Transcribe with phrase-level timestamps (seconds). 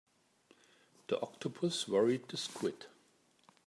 [1.09, 2.87] The octopus worried the squid.